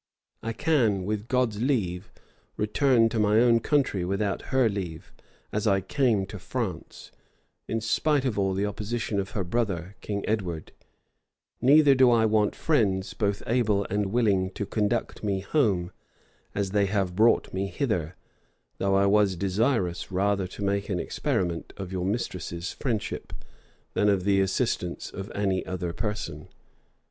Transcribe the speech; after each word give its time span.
I 0.41 0.51
can, 0.51 1.05
with 1.05 1.27
God's 1.27 1.61
leave, 1.61 2.11
return 2.57 3.07
to 3.09 3.19
my 3.19 3.37
own 3.37 3.59
country 3.59 4.03
without 4.03 4.41
her 4.49 4.67
leave; 4.67 5.13
as 5.53 5.67
I 5.67 5.79
came 5.79 6.25
to 6.25 6.39
France, 6.39 7.11
in 7.67 7.81
spite 7.81 8.25
of 8.25 8.39
all 8.39 8.55
the 8.55 8.65
opposition 8.65 9.19
of 9.19 9.37
her 9.37 9.43
brother, 9.43 9.95
King 10.01 10.27
Edward: 10.27 10.71
neither 11.61 11.93
do 11.93 12.09
I 12.09 12.25
want 12.25 12.55
friends 12.55 13.13
both 13.13 13.43
able 13.45 13.85
and 13.91 14.07
willing 14.07 14.49
to 14.53 14.65
conduct 14.65 15.23
me 15.23 15.41
home, 15.41 15.91
as 16.55 16.71
they 16.71 16.87
have 16.87 17.15
brought 17.15 17.53
me 17.53 17.67
hither; 17.67 18.15
though 18.79 18.95
I 18.95 19.05
was 19.05 19.35
desirous 19.35 20.11
rather 20.11 20.47
to 20.47 20.63
make 20.63 20.89
an 20.89 20.99
experiment 20.99 21.73
of 21.77 21.91
your 21.91 22.05
mistress's 22.07 22.71
friendship, 22.73 23.31
than 23.93 24.09
of 24.09 24.23
the 24.23 24.41
assistance 24.41 25.11
of 25.11 25.31
any 25.35 25.63
other 25.63 25.93
person. 25.93 26.47